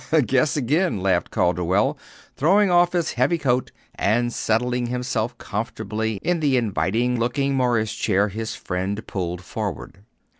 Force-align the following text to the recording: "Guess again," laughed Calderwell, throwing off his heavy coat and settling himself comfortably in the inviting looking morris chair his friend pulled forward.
"Guess 0.25 0.57
again," 0.57 0.99
laughed 0.99 1.29
Calderwell, 1.29 1.95
throwing 2.35 2.71
off 2.71 2.93
his 2.93 3.11
heavy 3.11 3.37
coat 3.37 3.71
and 3.93 4.33
settling 4.33 4.87
himself 4.87 5.37
comfortably 5.37 6.15
in 6.23 6.39
the 6.39 6.57
inviting 6.57 7.19
looking 7.19 7.53
morris 7.53 7.93
chair 7.93 8.29
his 8.29 8.55
friend 8.55 9.05
pulled 9.05 9.43
forward. 9.43 9.99